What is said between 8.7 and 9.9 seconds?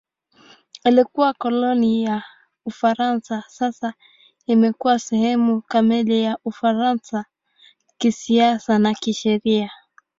na kisheria.